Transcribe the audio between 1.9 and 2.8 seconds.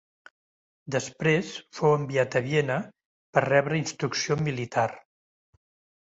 enviat a Viena